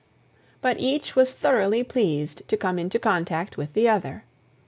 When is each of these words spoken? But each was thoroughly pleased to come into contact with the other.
But 0.61 0.79
each 0.79 1.15
was 1.15 1.31
thoroughly 1.31 1.83
pleased 1.83 2.41
to 2.47 2.57
come 2.57 2.79
into 2.79 2.97
contact 2.97 3.55
with 3.55 3.73
the 3.73 3.87
other. 3.87 4.23